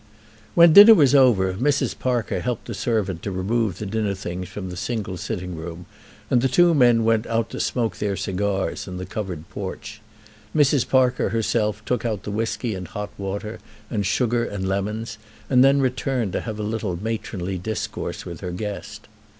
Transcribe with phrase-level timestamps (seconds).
[0.55, 1.99] When dinner was over Mrs.
[1.99, 5.85] Parker helped the servant to remove the dinner things from the single sitting room,
[6.31, 10.01] and the two men went out to smoke their cigars in the covered porch.
[10.55, 10.89] Mrs.
[10.89, 13.59] Parker herself took out the whisky and hot water,
[13.91, 15.19] and sugar and lemons,
[15.51, 19.07] and then returned to have a little matronly discourse with her guest.